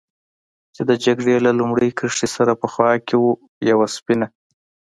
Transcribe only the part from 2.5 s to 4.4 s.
په خوا کې و، یوه سپینه.